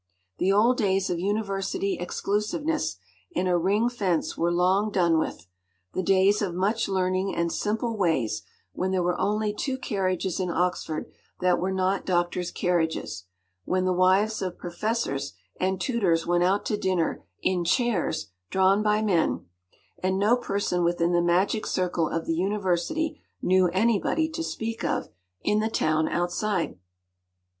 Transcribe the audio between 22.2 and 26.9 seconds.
the University knew anybody—to speak of—in the town outside.